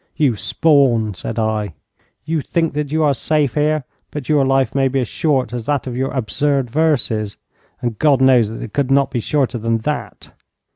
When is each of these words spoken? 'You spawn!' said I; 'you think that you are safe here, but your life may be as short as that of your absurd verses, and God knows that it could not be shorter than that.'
'You 0.15 0.35
spawn!' 0.35 1.13
said 1.13 1.37
I; 1.37 1.75
'you 2.25 2.41
think 2.41 2.73
that 2.73 2.91
you 2.91 3.03
are 3.03 3.13
safe 3.13 3.53
here, 3.53 3.83
but 4.09 4.29
your 4.29 4.43
life 4.43 4.73
may 4.73 4.87
be 4.87 4.99
as 5.01 5.07
short 5.07 5.53
as 5.53 5.67
that 5.67 5.85
of 5.85 5.95
your 5.95 6.09
absurd 6.09 6.71
verses, 6.71 7.37
and 7.83 7.99
God 7.99 8.19
knows 8.19 8.49
that 8.49 8.63
it 8.63 8.73
could 8.73 8.89
not 8.89 9.11
be 9.11 9.19
shorter 9.19 9.59
than 9.59 9.77
that.' 9.85 10.31